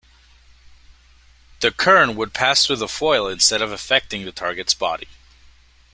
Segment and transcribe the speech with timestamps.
[1.59, 5.07] The current would pass through the foil instead of effecting the target's body.